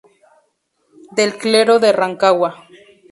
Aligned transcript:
Del 1.11 1.37
clero 1.37 1.77
de 1.77 1.91
Rancagua. 1.93 2.55